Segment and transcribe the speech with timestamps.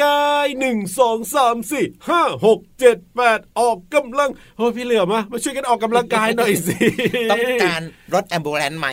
[0.00, 6.76] กายหนึ่งสองสามสี่ห้าหก เจ็ดแปดออกกำลังโอ้พี่เหลือมามาช่วยกันออกกำลังกายหน่อยสิ
[7.30, 7.82] ต้องการ
[8.14, 8.86] รถแอมบูเลนไหม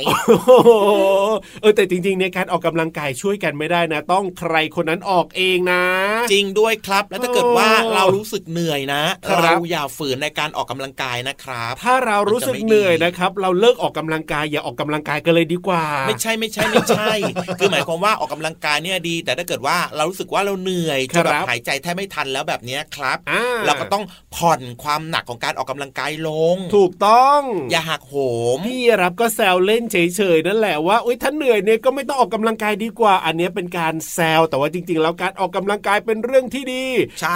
[1.61, 5.83] เออแต่จริงๆในการออกกำลังกายช่วยกันไม่ได้นะ ต้องใครคนนั้นออกเองนะ
[6.31, 9.03] จริงด้วยครับ แล้วถ้าเกิดว่าเรารู้สึกเหนื่อยนะ
[9.44, 17.13] เราอย่าฝืนในการออกกำลังกายนะครับ ถ้าเรารู้สึกเหนื่อยนะครับ เราเลิกออกกำลังกายอย่าออกกำลังกายกันเลยดีกว่า ไม่ใช่ไม่ใช่ไม่ใช่
[17.59, 23.17] คือหมายความว่าออกกำลังกายเนี่ยดี แต่ถ้าเกิดว่าเรารู้สึกว่าเราเหนื่อยจนแบบหายใจแทบไม่ทันแล้วแบบนี้ครับ
[23.66, 24.03] เราก็ต้อง
[24.35, 27.41] ผ่อนความหนักของการออกกำลังกายลง ถูกต้อง
[27.72, 28.13] อย่าหักโห
[28.56, 36.85] มพี่รับก็แซวเล่นเฉยๆนั่นแหละว่าอุ้ยถ้าเหนื่อยเนี่ยก็ไม่ต้องออกกำลังกายดีกว่า อันนี้เป็นการแซวแต่ว่าจริง ๆ แล้วการออกกำลังกายเป็นเรื่องที่ดี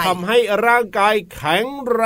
[0.06, 2.02] ทำให้ร่างกายแข็งแร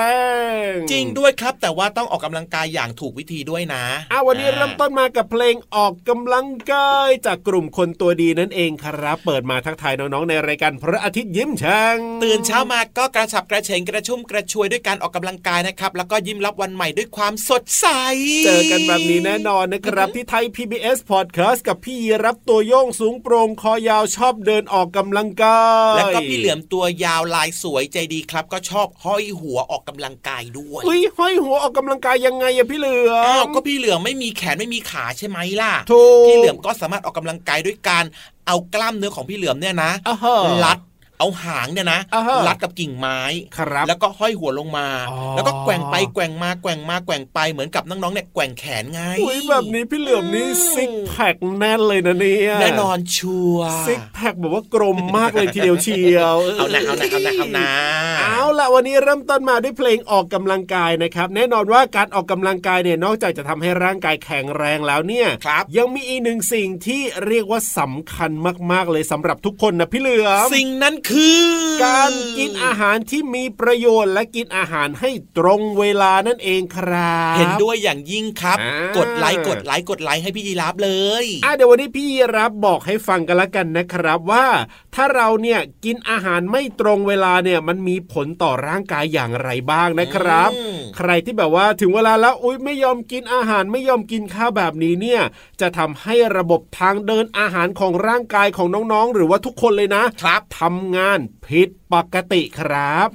[0.71, 17.87] ง จริงด้วยครับ แต่ว่าต้องออกกำลังกายอย่างถูกวิธีด้วยนะอ้าวันนี้เริ่มต้นมากับเพลงออกกำลังกายจากกลุ่มคนตัวดีนั่นเองครับ เปิดมาทักทายน้องๆในรายการพระอาทิตย์ยิ้มช่างตื่นเช้ามาก็กระฉับกระเฉงกระชุ่มกระชวยด้วยการออกกำลังกายนะครับ แล้วก็ยิ้มรับวันใหม่ด้วยความสดใส
[18.45, 25.63] เจอกันแบบนี้แน่นอนนะครับ ที่ไทย PBS Podcast กับพี่รับตัวโยงสูงโปร่งคอยาวชอบเดินออกกำลังกา
[25.93, 35.73] ยแล้วก็พี่เหลือมตัวยาวลายสวยใจดีครับ ก็ชอบห้อยหัวออกกำลังกายด้วยอุ้ยห้อยหัวออกกำลังกายยังไงอะพี่เหลือมอ้าวก็พี่เหลือมไม่มีแขนไม่มีขาใช่ไหมล่ะ
[36.27, 38.05] พี่เหลือมก็สามารถออกกำลังกายด้วยการ
[38.47, 39.91] เอากล้ามเนื้อของพี่เหลือมเนี่ยนะ
[40.65, 40.79] ลัด
[41.19, 42.01] เอาหางเนี่ยนะ
[42.47, 43.21] รัดกับกิ่งไม้
[43.59, 44.89] ครับแล้วก็ห้อยหัวลงมา
[45.35, 53.57] แล้วก็แกว่งไปแกว่งมาแกว่งมาแกว่งไปเหมือนกับน้องๆเนี่ยแกว่งแขนไงอุ้ยแบบนี้พี่เหลือมนี่ซิกแพคแน่นเลยนะเนี่ยแน่นอนชัว
[53.87, 57.71] ซิกแพคแบบว่ากลมมากเลยทีเดียวเชียวเอาหนะเอาหนะเอาหนะเอาหนะ
[58.21, 68.31] เอาละวันนี้เริ่มต้นมาด้วยเพลงออกกำลังกายนะครับ แน่นอนว่าการออกกำลังกายเนี่ยนอกจากจะทำให้ร่างกายแข็งแรงแล้วเนี่ยครับยังมีอีกหนึ่งสิ่งที่เรียกว่าสำคัญ
[68.73, 71.43] มากๆเลยสำหรับทุกคนนะพี่เหลือมสิ่งนั้นคือ
[71.85, 78.59] การกินอาหารที่มีประโยชน์และกินอาหารให้ตรงเวลานั่นเองครับ เห็นด้วยอย่างยิ่งครับ
[78.99, 80.91] กดไลค์กดไลค์กดไลค์ให้พี่ยีรับเล
[81.23, 84.47] ยอะเดี๋ยววันนี้พี่ยีรับบอกให้ฟังกันละกันนะครับว่า
[84.95, 90.51] ถ้าเราเนี่ยกินอาหารไม่ตรงเวลาเนี่ยมันมีผลต่อร่างกายอย่างไรบ้างนะครับ
[90.97, 95.23] ใครที่แบบว่าถึงเวลาแล้วอุ้ยไม่ยอมกินอาหารไม่ยอมกินข้าวแบบนี้เนี่ย
[95.61, 103.09] จะทำให้ระบบทางเดินอาหารของร่างกายของน้องๆ หรือว่าทุกคนเลยนะครับทำงานผิดปกติครับ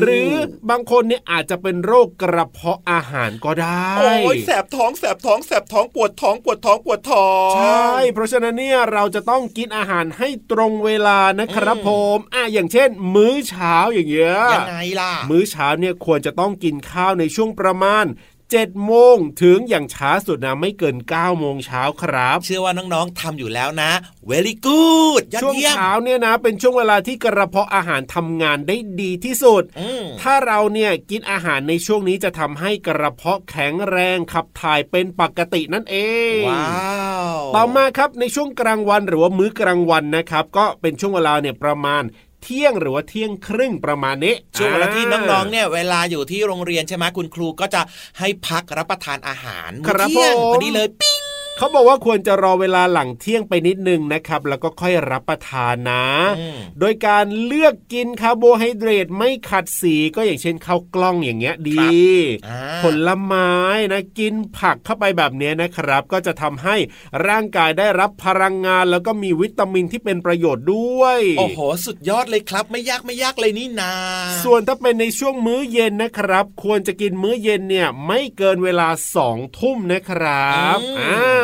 [0.00, 0.32] หรือ
[0.70, 18.04] บางคนเนี่ยอาจจะเป็นโรคกระเพาะอาหารก็ได้ โอ้ยแสบท้องแสบท้องแสบท้องปวดท้องปวดท้องปวดท้อง ใช่ เพราะฉะนั้นเนี่ยเราจะต้องกินอาหารให้ตรงเวลานะครับผมอะอย่างเช่น มื้อเช้าอย่างเงี้ยยังไงล่ะ มื้อเช้าเนี่ยควรจะต้องกินข้าวในช่วงประมาณ
[18.52, 23.90] 7โมงถึงอย่างช้าสุดนะไม่เกิน9โมงเช้าครับ เชื่อว่าน้องๆทำอยู่แล้วนะ
[24.30, 29.62] very good ช่วงเช้าเนี่ยนะ เป็นช่วงเวลาที่กระเพาะอาหารทำงานได้ดีที่สุด
[30.22, 35.96] ถ้าเราเนี่ยกินอาหารในช่วงนี้จะทำให้กระเพาะแข็งแรงขับถ่ายเป็นปกตินั่นเอ
[36.40, 36.68] งว้า
[37.32, 42.02] วต่อมาครับในช่วงกลางวันหรือว่ามื้อกลางวันนะครับ ก็เป็นช่วงเวลาเนี่ยประมาณ
[42.44, 47.80] เที่ยงหรือว่าเที่ยงครึ่งประมาณนี้ช่วงเวลาที่น้องๆเนี่ยเวลาอยู่ที่โรงเรียนใช่ไหมคุณครูก็จะ
[48.18, 49.70] ให้พักรับประทานอาหาร
[50.08, 56.06] เที่ยงพอดีเลยปิ้ง เขาบอกว่าควรจะรอเวลาหลังเที่ยงไปนิดนึงนะครับ แล้วก็ค่อยรับประทานนะ
[56.80, 61.96] โดยการเลือกกินคาร์โบไฮเดรตไม่ขัดสีก็อย่างเช่นข้าวกล้องอย่างเงี้ยดี
[62.82, 63.52] ผลไม้
[63.92, 66.76] นะกินผักเข้าไปแบบนี้นะครับ ก็จะทำให้
[67.26, 73.94] ร่างกายได้รับพลังงาน แล้วก็มีวิตามินที่เป็นประโยชน์ด้วยโอ้โหสุดยอดเลยครับ ไม่ยากไม่ยากเลยนี่นา
[74.44, 81.43] ส่วนถ้าเป็นในช่วงมื้อเย็นนะครับ ควรจะกินมื้อเย็นเนี่ยไม่เกินเวลาสองทุ่มนะครับอ่า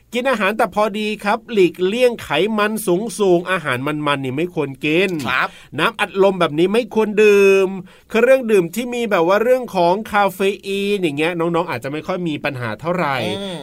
[0.15, 5.47] กินอาหารแต่พอดีครับ หลีกเลี่ยงไขมันสูงสูงอาหารมันๆนี่ไม่ควรกินครับ
[5.79, 7.67] น้ำอัดลมแบบนี้ไม่ควรดื่ม
[8.09, 13.15] เครื่องดื่มที่มีแบบว่าเรื่องของคาเฟอีนอย่างเงี้ยน้องๆ อาจจะไม่ค่อยมีปัญหาเท่าไหร่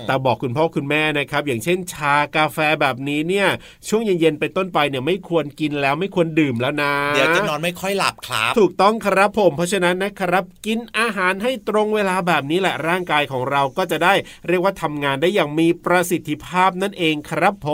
[0.07, 3.49] แต่บอกคุณพ่อคุณแม่นะครับ อย่างเช่นชากาแฟแบบนี้เนี่ย
[3.89, 14.15] ช่วงเย็นๆเป็นต้นไปเนี่ยไม่ควรกินแล้วไม่ควรดื่มแล้วนะ เดี๋ยวจะนอนไม่ค่อยหลับครับ ถูกต้องครับผม เพราะฉะนั้นนะครับ กินอาหารให้ตรงเวลาแบบนี้แหละร่างกายของเราก็จะได้
[14.49, 17.69] เรียกว่าทำงานได้อย่างมีประสิทธิภาพนั่นเองครับผ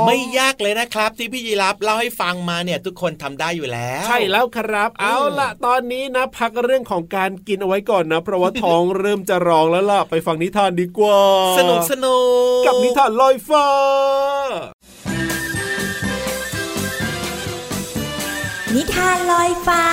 [0.00, 11.20] มไม่ยากเลยนะครับ ที่พี่ยีรับเล่าให้ฟังมาเนี่ยทุกคนทำได้อยู่แล้ว ใช่แล้วครับ เอาละตอนนี้นะ พักเรื่องของการกินเอาไว้ก่อนนะเพราะว่าท้องเริ่มจะร้องแล้วล่ะไปฟังนิทานดีกว่า
[11.58, 12.18] สนุกสนุ
[12.60, 13.68] กกับนิทานลอยฟ้า
[18.74, 19.84] นิทานลอยฟ้า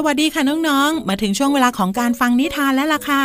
[0.00, 3.22] สวัสดีค่ะน้องๆ มาถึงช่วงเวลาของการฟังนิทานแล้วล่ะค่ะ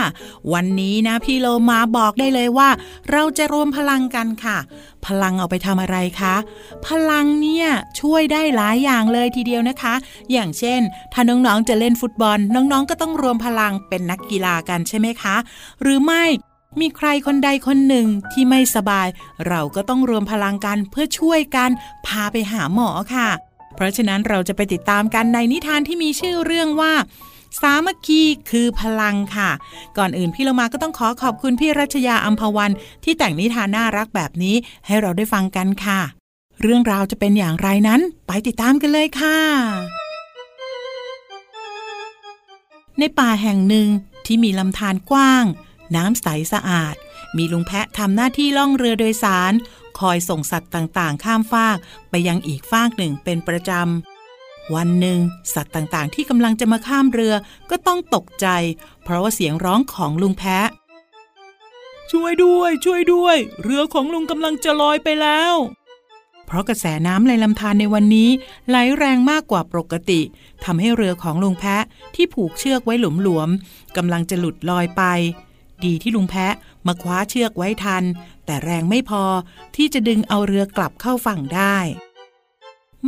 [0.54, 2.70] วันนี้นะพี่โลมาบอกได้เลยว่า
[3.12, 4.58] เราจะรวมพลังกันค่ะ
[5.06, 6.36] พลังเอาไปทำอะไรคะ
[6.88, 7.68] พลังเนี่ย
[8.00, 9.94] ช่วยได้หลายอย่างเลยทีเดียวนะคะ
[10.32, 10.82] อย่างเช่น
[11.14, 15.36] ถ้าน้องๆจะเล่นฟุตบอล น้องๆก็ต้องรวมพลังเป็นนักกีฬากันใช่ไหมคะ
[15.82, 16.24] หรือไม่
[16.80, 19.08] มีใครคนใดคนหนึ่งที่ไม่สบาย
[19.48, 21.70] เราก็ต้องรวมพลังกันเพื่อช่วยกัน
[22.08, 23.30] พาไปหาหมอค่ะ
[23.76, 26.94] เพราะฉะนั้นเราจะไปติดตามกันในนิทานที่มีชื่อเรื่องว่า
[27.62, 29.50] สามัคคีคือพลังค่ะ
[29.98, 32.72] ก่อนอื่นพี่เรามาก็ต้องขอขอบคุณพี่รัชยาอัมพวัน
[33.04, 34.56] ที่แต่งนิทานน่ารักแบบนี้
[34.86, 36.00] ให้เราได้ฟังกันค่ะ
[36.62, 39.40] เรื่องราวจะเป็นอย่างไรนั้น ไปติดตามกันเลยค่ะ
[43.00, 43.88] ในป่าแห่งหนึ่ง
[44.26, 45.46] ที่มีลำธารกว้าง
[45.96, 46.96] น้ำใสสะอาด
[47.38, 49.54] มีลุงแพะทำหน้าที่ล่องเรือโดยสาร
[50.00, 51.78] คอยส่งสัตว์ต่างๆ ข้ามฟาก
[52.10, 55.20] ไปยังอีกฟากหนึ่งเป็นประจำ วันหนึ่ง
[55.54, 57.34] สัตว์ต่างๆ ที่กำลังจะมาข้ามเรือ
[57.70, 58.48] ก็ต้องตกใจ
[59.04, 60.68] เพราะว่าเสียงร้องของลุงแพะ
[62.12, 65.56] ช่วยด้วย ช่วยด้วย เรือของลุงกำลังจะลอยไปแล้ว
[66.46, 68.30] เพราะกระแสน้ำในลำธารในวันนี้
[68.70, 70.22] ไหลแรงมากกว่าปกติ
[70.66, 71.84] ทำให้เรือของลุงแพะ
[72.16, 75.04] ที่ผูกเชือกไว้หลวมๆกำลังจะหลุดลอยไป
[75.86, 76.54] ดีที่ลุงแพะ
[76.88, 78.04] มาคว้าเชือกไว้ทัน
[78.46, 79.24] แต่แรงไม่พอ
[79.76, 81.78] ที่จะดึงเอาเรือกลับเข้าฝั่งได้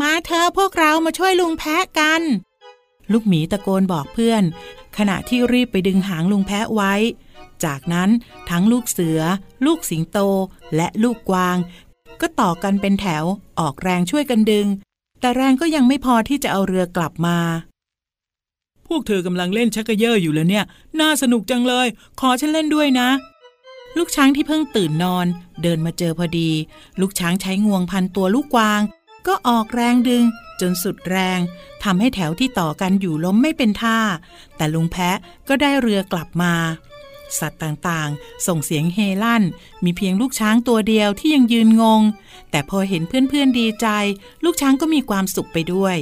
[0.01, 2.22] มาเธอพวกเรามาช่วยลุงแพะกัน
[3.12, 4.44] ลูกหมีตะโกนบอกเพื่อน
[4.98, 6.94] ขณะที่รีบไปดึงหางลุงแพะไว้
[7.65, 8.10] จากนั้น
[8.50, 9.22] ทั้งลูกเสือ
[9.65, 10.17] ลูกสิงโต
[10.75, 11.58] และลูกกวาง
[12.22, 13.24] ก็ต่อกันเป็นแถว
[13.60, 14.67] ออกแรงช่วยกันดึง
[15.20, 17.38] แต่แรงก็ยังไม่พอที่จะเอาเรือกลับมา
[18.88, 20.65] พวกเธอกำลังเล่นชักกระเยออยู่เลยเนี่ย
[21.00, 21.88] น่าสนุกจังเลย
[22.20, 23.10] ขอฉันเล่นด้วยนะ
[23.98, 25.25] ลูกช้างที่เพิ่งตื่นนอน
[25.62, 26.52] เดินมาเจอพอดี
[27.00, 28.82] ลูกช้างใช้งวงพันตัวลูกกวาง
[29.28, 30.24] ก็ออกแรงดึง
[30.62, 31.40] จนสุดแรง
[31.84, 34.00] ทำให้แถวที่ต่อกันอยู่ล้มไม่เป็นท่า
[34.56, 36.54] แต่ลุงแพะก็ได้เรือกลับมา
[37.40, 39.44] สัตว์ต่างๆ ส่งเสียงเฮลั่น
[39.84, 42.02] มีเพียงลูกช้างตัวเดียวที่ยังยืนงง
[42.52, 43.88] แต่พอเห็นเพื่อนๆดีใจ
[44.44, 45.98] ลูกช้างก็มีความสุขไปด้วย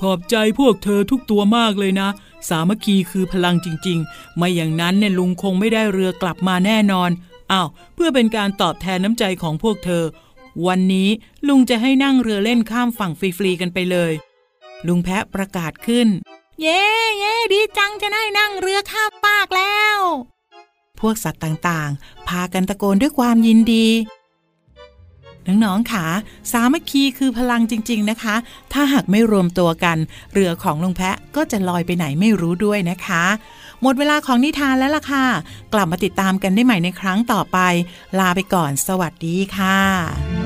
[0.00, 2.08] ขอบใจพวกเธอทุกตัวมากเลยนะ
[2.48, 7.10] สามัคคีคือพลังจริงๆ ไม่อย่างนั้นเนี่ยลุงคงไม่ได้เรือกลับมาแน่นอน
[7.52, 10.04] อ้าวเพื่อเป็นการตอบแทนน้ำใจของพวกเธอ
[10.66, 11.08] วันนี้
[11.48, 14.12] ลุงจะให้นั่งเรือเล่นข้ามฝั่งฟรีๆกันไปเลย
[14.86, 16.08] ลุงแพะประกาศขึ้น
[16.60, 16.82] เย้
[17.18, 19.98] เย้ดีจังจะได้นั่งเรือข้ามฟากแล้ว
[21.00, 23.86] พวกสัตว์ต่างๆ พากันตะโกนด้วยความยินดี
[25.48, 26.06] น้องๆค่ะ
[26.52, 28.34] สามัคคีคือพลังจริง ๆนะคะ
[28.72, 29.96] ถ้าหากไม่รวมตัวกัน
[30.32, 33.24] เรือของลุงแพะก็จะลอยไปไหนไม่รู้ด้วยนะคะ
[33.82, 35.26] หมดเวลาของนิทานแล้วล่ะค่ะ
[35.74, 37.58] กลับมาติดตามกันได้ใหม่ในครั้งต่อไป
[38.18, 40.43] ลาไปก่อน สวัสดีค่ะ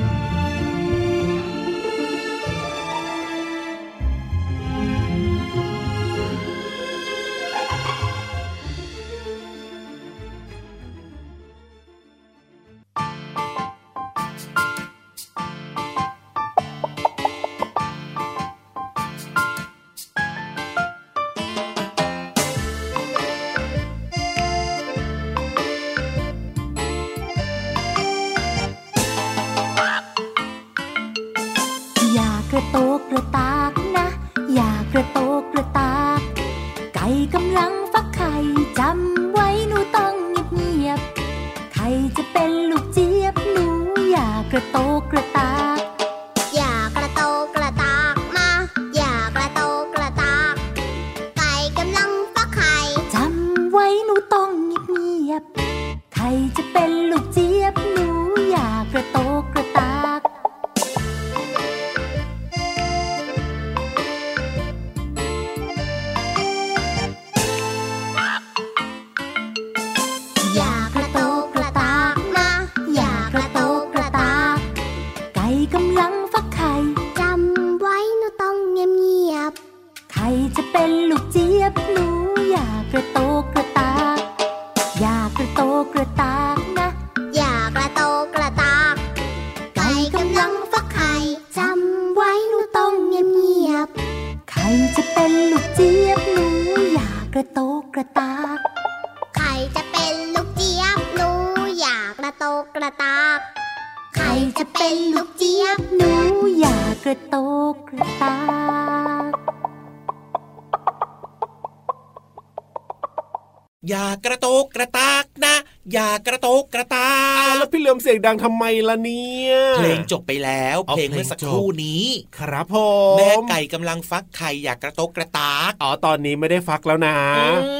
[115.92, 117.10] อย่ากระโตกกระตา
[117.58, 122.04] แล้วพี่เหลือมเสียงดังทำไมล่ะเนี่ยเพลงจบไปแล้วเพลงเมื่อสักครู่นี้
[122.38, 122.76] ครับผ
[123.14, 127.16] มแม่ไก่กำลังฟักไข่อยากกระโตกกระตากอ๋อตอนนี้ไม่ได้ฟักแล้วนะ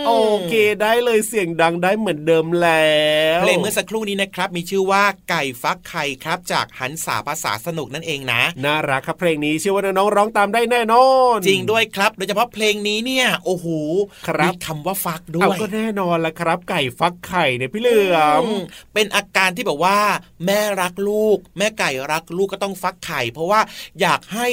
[0.07, 0.13] โอ
[0.49, 2.93] เคได้เลยเสียงดังได้เหมือนเดิมแล้
[3.39, 13.67] วเพลงเมื่อสักครู่นี้นะครับมีชื่อว่าไก่ฟักไข่ครับจากหันสาภาษาสนุกนั่นเองนะน่ารักครับเพลงนี้เชื่อว่าน้องร้องตามได้แน่นอน จริงด้วยครับ โดยเฉพาะเพลงนี้เนี่ย โอ้โห
[14.45, 17.98] มีคำว่าฟักด้วยก็แน่นอนละครับ ไก่ฟักไข่เนี่ยพี่เหลือ
[18.41, 18.45] ม
[18.95, 19.99] เป็นอาการที่แบบว่า
[20.47, 23.61] แม่รักลูก แม่ไก่รักลูกก็ต้องฟักไข่ เพราะว่า
[24.01, 24.49] อยากให้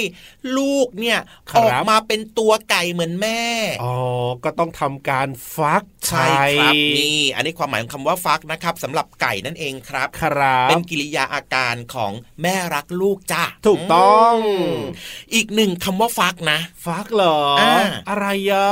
[0.57, 1.19] ลูกเนี่ย
[1.57, 3.41] ออกมาเป็นตัวไก่เหมือนแม่
[3.83, 3.95] อ๋อ
[4.43, 6.27] ก็ต้องทำการฟักใช่
[6.59, 12.11] ครับนี่อันนี้ความหมายของคำว่าฟักนะครับสำหรับไก่นั่นเองครับครับเป็นกิริยาอาการของ
[12.41, 14.35] แม่รักลูกจ้าถูกต้อง
[15.33, 17.77] อีกหนึ่งคำว่าฟักนะ ฟักเหรออะ
[18.09, 18.69] อะไรอะ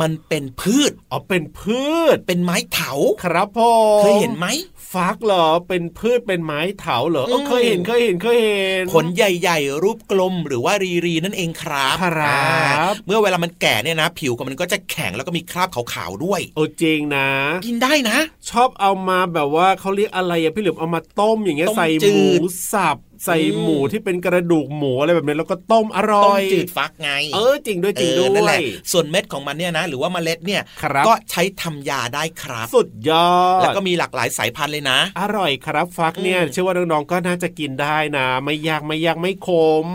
[0.00, 1.82] มันเป็นพืช อ๋อเป็นพื
[2.14, 2.92] ช เป็นไม้เถา
[3.24, 4.46] ครับพ่อเคยเห็นไหม
[4.92, 17.28] ฟักเหรอเป็นพืชเป็นไม้เถาเหรอเออเคยเห็นเคยเห็นเคยเห็นผลใหญ่ๆ รูปกลมหรือว่ารีรีนั่นเองครับครับเมื่อเวลามันแก่เนี่ยนะ ผิวของมันก็จะแข็งแล้วก็มีคราบขาวๆด้วยโอ้จริงนะ
[17.66, 18.18] กินได้นะ
[18.50, 22.24] ชอบเอามาแบบว่าเขาเรียกอะไรอะพี่เหลือมเอามาต้มอย่างเงี้ยใส่หมู
[22.72, 28.60] สับ ใส่หมูที่เป็นกระดูกหมูอะไรแบบนี้แล้วก็ต้มอร่อยต้มจืดฟักไง เออจริงด้วยจริงด้วยนั่นแหละ
[28.92, 30.62] ส่วนเม็ดของมันเนี่ยนะหรือว่าเมล็ดเนี่ย
[31.06, 39.48] ก็ใช้ทำยาได้ครับ สุดยอดแล้วก็มีหลากหลายสายพันธุ์เลยนะ อร่อยครับฟักเนี่ยเชื่อว่าน้องๆก็น่าจะกินได้นะ ไม่ยากไม่ยากไม่ข
[39.84, 39.86] ม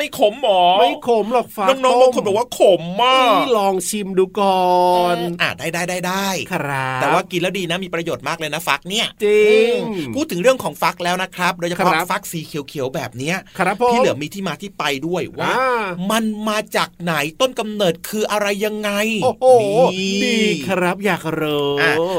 [0.00, 4.66] ไม่ขมหรอไม่ขมหรอกฟักน้องๆบางคนบอกว่าขมมากลองชิมดูก่อ
[5.14, 9.72] นอ่าได้ได้ได้ได้ครับแต่ว่ากินแล้วดีนะมีประโยชน์มากเลยนะฟักเนี่ยจริง
[10.14, 15.54] พูดถึงเรื่องของฟักแล้วนะครับโดยเฉพาะฟักสีเขียวๆแบบนี้ครับพี่เหลือมีที่มาที่ไปด้วยว่า
[16.10, 18.90] มันมาจากไหนต้นกำเนิดคืออะไรยังไง
[19.24, 19.44] โอ้โห
[20.24, 21.74] ดีครับอยากรู้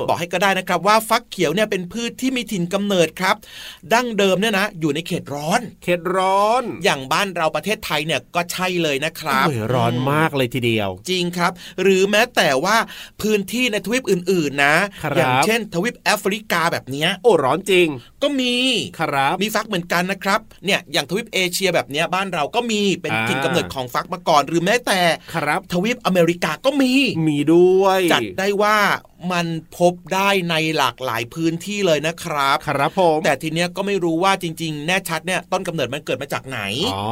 [0.08, 3.36] บอกให้ก็ได้นะครับว่าฟักเขียวเนี่ยเป็นพืชที่มีถิ่นกำเนิดครับ
[3.94, 11.51] ดั้งเดิมเนี่ยนะ อยู่ในเขตร้อน เขตร้อน อย่างบ้านเราประเทศไทยเนี่ยก็ใช่เลยนะครับร้อนมากเลยทีเดียว จริงครับ
[11.82, 12.78] หรือแม้แต่ว่า
[13.22, 14.75] พื้นที่ในทวีปอื่น ๆ นะ
[15.18, 17.88] อย่างเช่น ทวีปแอฟริกาแบบนี้โอ้ร้อนจริง
[18.24, 18.56] ก็มี
[19.00, 25.00] ครับมีฟักเหมือนกันนะครับเนี่ยอย่างทวีปเอเชียแบบนี้บ้านเราก็มีเป็นถิ่นกำเนิดของฟักมาก่อน หรือแม้แต่
[25.36, 26.94] ครับทวีปอเมริกาก็มี
[27.28, 28.78] มีด้วย จัดได้ว่า
[29.32, 29.48] มัน
[29.78, 36.60] พบได้ในหลากหลายพื้นที่เลยนะครับ ครับผม แต่ทีเนี้ยก็ไม่รู้ว่าจริง ๆ แน่ชัดเนี่ยต้นกำเนิดมันเกิดมาจากไหน
[36.96, 37.10] อ๋อ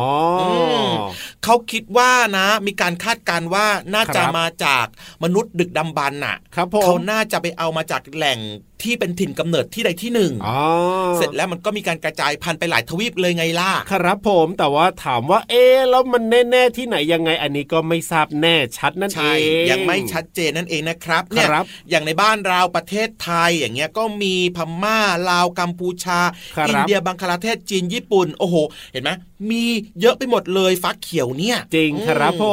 [1.43, 4.85] เขาคิดว่านะ มีการคาดการว่าน่าจะมาจาก
[5.23, 6.37] มนุษย์ดึกดำบรรน่ะ
[6.83, 8.39] เขาน่าจะไปเอามาจากแหล่ง
[8.83, 10.33] ที่เป็นถิ่นกำเนิดที่ใดที่หนึ่ง
[11.17, 21.47] เสร็จแล้วมันก็มีการกระจายพันธุ์ไปหลายทวีปเลยไงล่ะ ครับผมแต่ว่าถามว่า เอ๊แล้วมันแน่ๆที่ไหนยังไงอันนี้ก็ไม่ทราบแน่ชัดนั่นเองยังไม่ชัดเจนนั่นเองนะครับเนี่ย
[21.89, 26.19] อย่างในบ้านเราประเทศไทยอย่างเงี้ยก็มีพม่าลาวกัมพูชา
[26.69, 28.55] อินเดียบังคลาเทศจีนญี่ปุ่นโอ้โห
[28.93, 29.11] เห็นไหม
[29.51, 29.65] มี
[30.01, 32.45] เยอะไปหมดเลยฟักเขียวเนี่ย จริงครับผ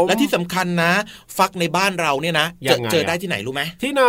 [0.00, 0.92] มและที่สำคัญนะ
[1.38, 4.04] ฟักในบ้านเราเนี่ยนะจะเจอได้ที่ไหนรู้ไหมที่ไหน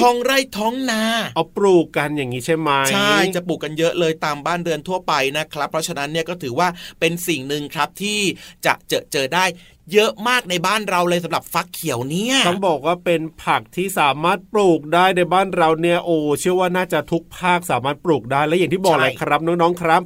[0.00, 1.00] ท้องไร่ท้องนา
[1.34, 6.68] เอาปลูกกันอย่างนี้ใช่ไหมใช่จะปลูกกันเยอะเลยตามบ้านเรือนทั่วไปนะครับ เพราะฉะนั้นเนี่ยก็ถือว่า
[7.00, 8.20] เป็นสิ่งหนึ่งครับที่
[8.66, 9.44] จะเจอเจอได้
[9.92, 20.02] เยอะมากในบ้านเราเลยสำหรับฟักเขียวเนี่ยต้องบอกว่าเป็นผักที่สามารถปลูกได้ในบ้านเราเนี่ยโอ้เชื่อว่าน่าจะทุกภาคสามารถปลูกได้และอย่างที่บอกเลยครับน้องๆครับ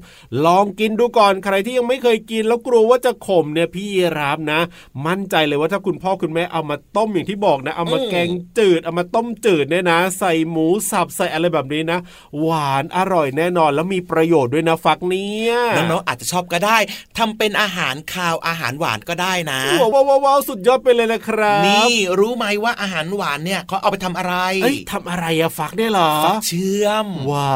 [0.47, 3.87] ลองกินดูก่อนใครที่ยังไม่เคยกิน แล้วกลัวว่าจะขมเนี่ยพี่
[4.19, 4.61] รับนะ
[5.07, 11.99] มั่นใจเลยว่าถ้าคุณพ่อคุณแม่เอามาต้มอย่างที่บอกนะ เอามาแกงจืดเอามาต้มจืดเนี่ยนะ ใส่หมูสับใส่อะไรแบบนี้นะ
[12.41, 16.79] หวานอร่อยแน่นอนแล้วมีประโยชน์ด้วยนะฟักเนี่ยน้องๆอาจจะชอบก็ได้
[17.19, 27.55] ทำเป็นอาหารคาวอาหารหวานก็ได้นะว้าวว้าวสุดยอดไปเลยนะครับ นี่รู้ไหมว่าอาหารหวานเนี่ยเขาเอาไปทำอะไรเอ้ยทำอะไรอะฟักได้หรอฟักเชื่อมว้า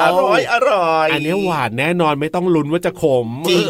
[0.02, 3.66] อร่อยอร่อย อันนี้หวานแน่นอนไม่ต้องลุ้นว่าจะขมจริง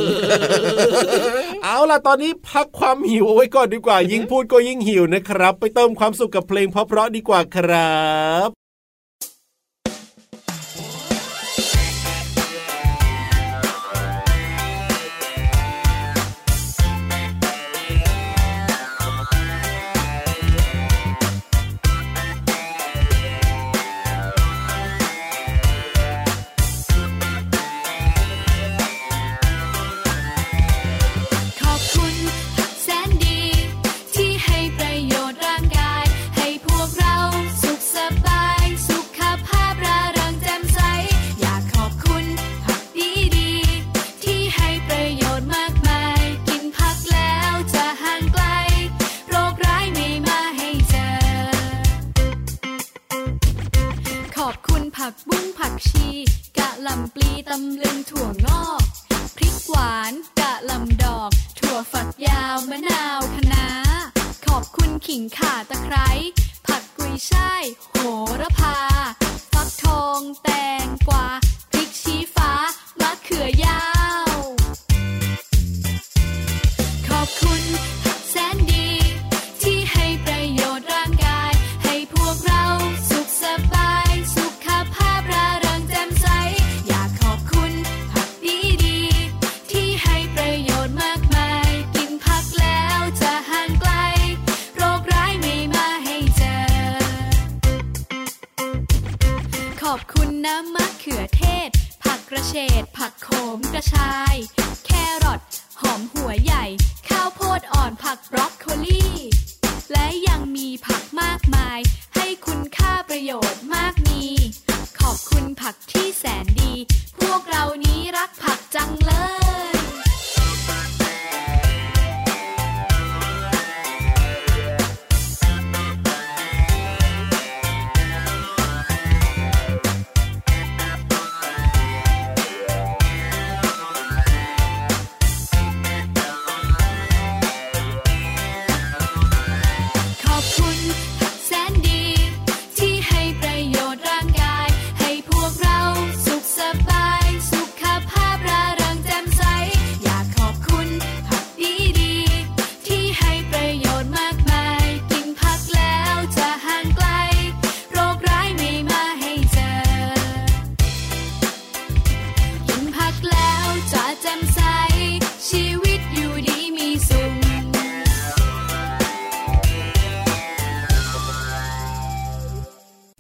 [1.64, 7.99] เอาล่ะตอนนี้พักความหิวเอาไว้ก่อนดีกว่า ยิ่งพูดก็ยิ่งหิวนะครับ ไปเติมความสุขกับเพลงเพราะๆดีกว่าครั
[8.49, 8.59] บ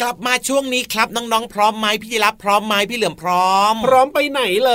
[0.04, 4.72] ลับมาช่วงนี้ครับน้องๆพร้อมไหมพี่รับพร้อมไหมพี่เหลือมพร้อม พร้อมไปไหนเล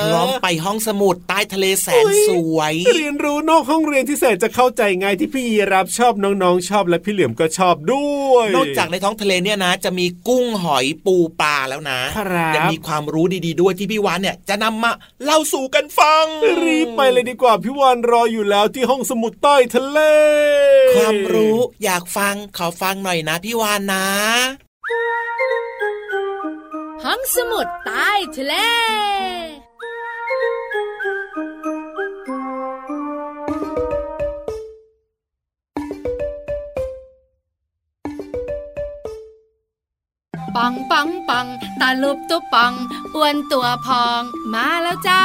[0.00, 14.92] ยพร้อมไปห้องสมุดใต้ทะเลแสนสวย เรียนรู้นอกห้องเรียนที่แสนจะเข้าใจง่ายที่พี่รับชอบน้องๆชอบและพี่เหลือมก็ชอบด้วย นอกจากในท้องทะเลเนี่ยนะ จะมีกุ้งหอยปูปลาแล้วนะครับยังมีความรู้ดีๆด้วยที่พี่วานเนี่ยจะนำมา
[15.24, 16.24] เล่าสู่กันฟัง
[16.64, 19.98] รีบไปเลยดีกว่าพี่วานรออยู่แล้วที่ห้องสมุดใต้ทะเล
[20.96, 24.06] ความรู้อยากฟังขอฟังหน่อยนะพี่วานนะ
[27.04, 28.54] ห้องสมุดใต้ทะเล
[40.56, 41.46] ปังปังปัง
[41.80, 42.72] ตาลุบตุ๊ปัง
[43.14, 45.22] อ้วนตัวพองมาแล้วจ้า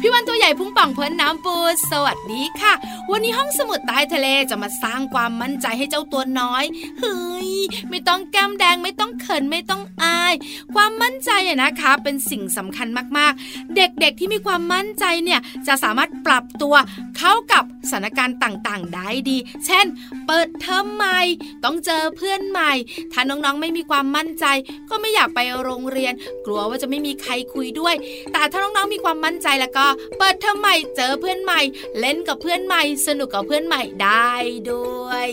[0.00, 1.56] พี่วันตัวใหญ่พุ่งปังเพื่อนน้ำปู
[1.90, 2.72] สวัสดีค่ะ
[3.10, 6.64] วันนี้ห้องสมุดใต้ทะเลจะมาสร้างความมั่นใจให้เจ้าตัวน้อย
[7.00, 7.50] เฮ้ย
[7.90, 10.34] ไม่ต้องแก้มแดงไม่ต้องเขินไม่ต้องอาย
[10.74, 16.74] ความมั่นใจเนี่ยนะคะ เป็นสิ่งสำคัญมากๆ เด็กๆที่มีความมั่นใจเนี่ยจะสามารถปรับตัว
[17.18, 19.86] เข้ากับสถานการณ์ต่างๆ ได้ดี เช่น
[20.26, 21.20] เปิดเทอมใหม่
[21.64, 22.72] ต้องเจอเพื่อนใหม่
[23.12, 24.44] ถ้าน้องๆไม่มีความมั่นใจ
[24.90, 26.12] ก็ไม่อยากไปโรงเรียน
[26.46, 27.94] กลัวว่าจะไม่มีใครคุยด้วย
[28.32, 29.86] แต่ถ้าน้องๆมีความมั่นใจแล้วก็
[30.18, 31.60] เปิดเทอมใหม่เจอเพื่อนใหม่
[32.00, 34.32] เล่นกับเพื่อนใหม่ สนุกกับเพื่อนใหม่ได้
[34.72, 35.28] ด้วย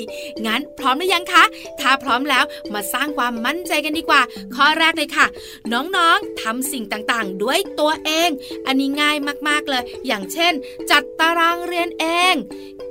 [0.45, 1.43] งั้นพร้อมหรือยังคะ
[1.81, 4.21] ถ้าพร้อมแล้วมาสร้างความมั่นใจกันดีกว่า
[4.55, 5.25] ข้อแรกเลยค่ะ
[5.73, 8.29] น้องๆทำสิ่งต่างๆ ด้วยตัวเอง
[8.67, 10.53] อันนี้ง่ายมากๆเลย อย่างเช่น
[10.91, 12.33] จัดตารางเรียนเอง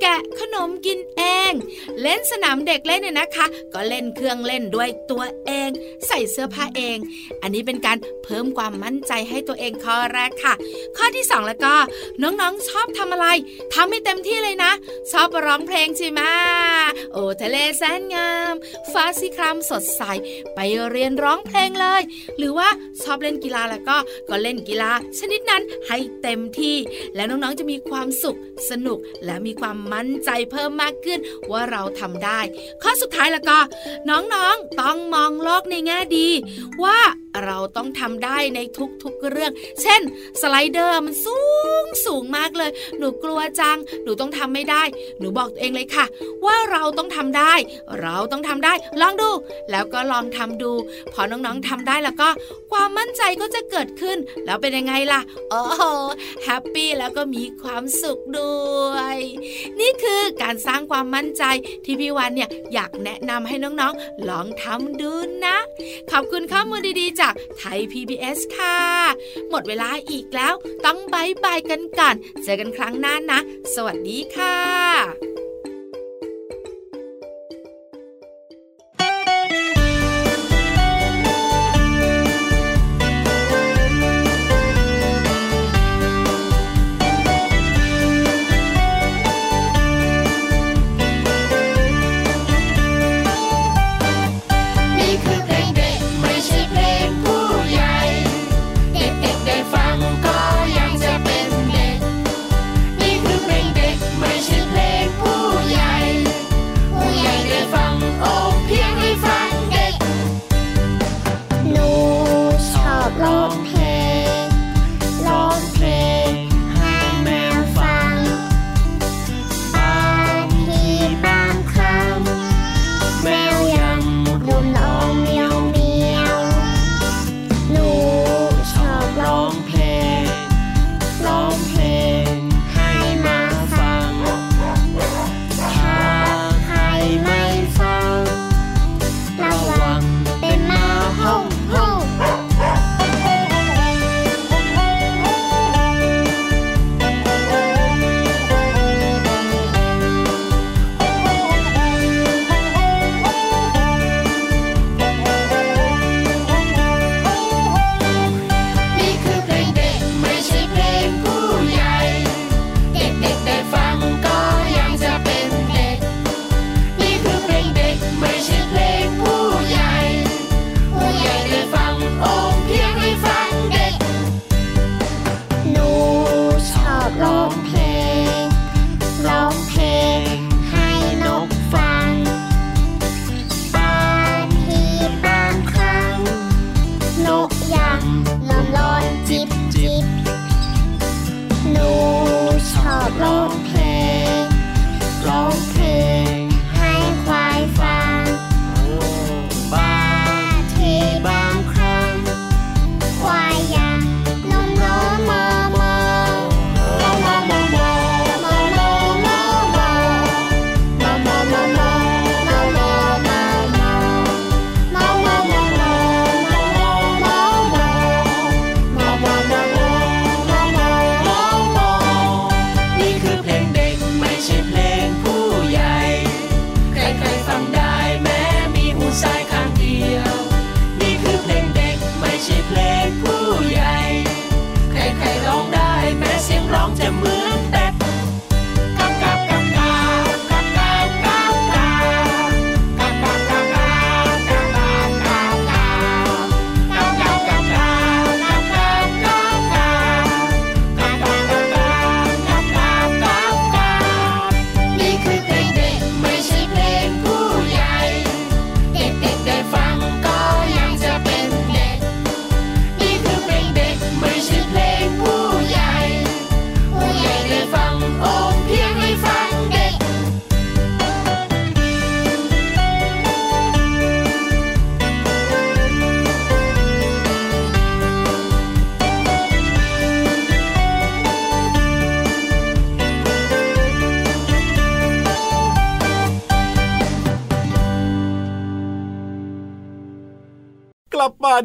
[0.03, 1.53] แกะขนมกินเอง
[2.01, 5.71] เล่นสนามเด็กเล่นเนี่ยนะคะ ก็เล่นเครื่องเล่นด้วยตัวเอง
[6.07, 6.97] ใส่เสื้อผ้าเอง
[7.43, 10.55] อันนี้เป็นการเพิ่มความมั่นใจให้ตัวเองข้อแรกค่ะ
[10.97, 11.75] ข้อที่ 2 แล้วก็
[12.23, 13.27] น้องๆชอบทำอะไร
[13.75, 14.73] ทำให้เต็มที่เลยนะ
[15.13, 16.21] ชอบร้องเพลงใช่ไหม
[17.13, 18.55] โอ้ทะเลแสนงาม
[18.93, 20.03] ฟ้าสีครามสดใส
[20.55, 20.59] ไป
[20.91, 22.03] เรียนร้องเพลงเลย
[22.39, 22.69] หรือว่า
[23.03, 23.97] ชอบเล่นกีฬาแล้วก็
[24.29, 26.77] ก็เล่นกีฬา ชนิดนั้นให้เต็มที่
[27.15, 28.39] แล้วน้องๆจะมีความสุข
[28.71, 31.19] สนุกและมีความมั่นใจเพิ่มมากขึ้น
[31.51, 32.41] ว่าเราทำได้
[32.83, 33.59] ข้อสุดท้ายแล้วก็
[34.09, 36.29] น้องๆต้องมองโลกในแง่ดี
[36.85, 36.99] ว่า
[37.47, 38.61] เราต้องทำได้ใน
[39.03, 40.03] ทุกๆเรื่อง เช่น
[40.41, 41.39] สไลเดอร์มันสู
[41.85, 44.83] งสูงมากเลย หนูกลัวจัง หนูต้องทำไม่ได้
[45.19, 46.05] หนูบอกตัวเองเลยค่ะ
[46.47, 47.55] ว่าเราต้องทำได้
[48.01, 49.31] เราต้องทำได้ ลองดู
[49.71, 50.73] แล้วก็ลองทำดู
[51.13, 52.29] พอน้องๆทำได้แล้วก็
[52.73, 55.83] ความมั่นใจก็จะเกิดขึ้น แล้วเป็นยังไงล่ะ โอ้โห
[56.45, 58.57] happy แล้วก็มีความสุขด้
[58.93, 59.19] วย
[59.81, 61.45] นี่คือการสร้างความมั่นใจ
[61.85, 65.13] ที่พี่วันเนี่ยอยากแนะนำให้น้องๆ ลองทำดู
[65.47, 65.57] นะ
[66.11, 68.79] ขอบคุณข้อมูลดีๆจากไทย PBS ค่ะ
[69.51, 70.55] หมดเวลาอีกแล้ว
[70.85, 73.41] ต้อง bye bye กันก่อน เจอกันครั้งหน้านะ
[73.75, 75.32] สวัสดีค่ะ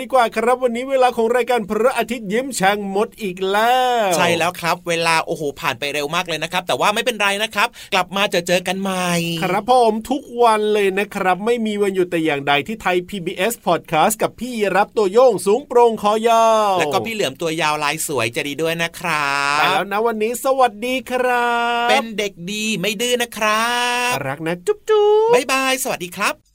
[0.01, 9.11] ดีกว่าครับ วันนี้เวลาของรายการพระอาทิตย์ยิ้มแฉ่งหมดอีกแล้ว ใช่แล้วครับ เวลาโอ้โหผ่านไปเร็วมากเลยนะครับ แต่ว่าไม่เป็นไรนะครับ กลับมาเจอเจอกันใหม่
[9.43, 21.51] ครับผมทุกวันเลยนะครับ ไม่มีวันหยุดแต่อย่างใดที่ไทย PBS Podcast กับพี่รับตัวโยงสูงโปร่งคอยาวแล้วก็พี่เหลือมตัวยาวลายสวยจะดีด้วยนะครับแล้วนะวันนี้สวัสดีครั
[21.85, 23.67] บ เป็นเด็กดีไม่ดื้อนะครั
[24.11, 26.46] บ รักนะจุ๊บจุ๊บบ๊ายบายสวัสดีครับ